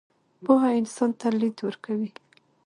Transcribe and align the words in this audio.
پوهه 0.43 0.69
انسان 0.79 1.11
ته 1.19 1.27
لید 1.39 1.57
ورکوي. 1.67 2.09